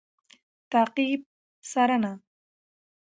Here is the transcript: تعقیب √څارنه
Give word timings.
تعقیب 0.71 1.21
√څارنه 1.69 2.13